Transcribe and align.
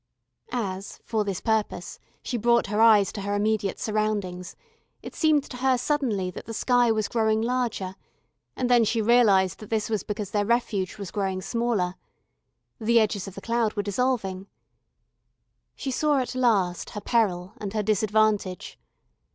As, 0.51 0.99
for 1.05 1.23
this 1.23 1.41
purpose, 1.41 1.99
she 2.23 2.35
brought 2.35 2.65
her 2.65 2.81
eyes 2.81 3.11
to 3.11 3.21
her 3.21 3.35
immediate 3.35 3.77
surroundings, 3.79 4.55
it 5.03 5.13
seemed 5.13 5.43
to 5.43 5.57
her 5.57 5.77
suddenly 5.77 6.31
that 6.31 6.45
the 6.47 6.55
sky 6.55 6.91
was 6.91 7.07
growing 7.07 7.39
larger, 7.39 7.95
and 8.55 8.67
then 8.67 8.83
she 8.83 8.99
realised 8.99 9.59
that 9.59 9.69
this 9.69 9.91
was 9.91 10.01
because 10.01 10.31
their 10.31 10.43
refuge 10.43 10.97
was 10.97 11.11
growing 11.11 11.39
smaller. 11.39 11.93
The 12.79 12.99
edges 12.99 13.27
of 13.27 13.35
the 13.35 13.41
cloud 13.41 13.73
were 13.75 13.83
dissolving. 13.83 14.47
She 15.75 15.91
saw 15.91 16.17
at 16.17 16.33
last 16.33 16.89
her 16.89 17.01
peril 17.01 17.53
and 17.57 17.73
her 17.73 17.83
disadvantage. 17.83 18.79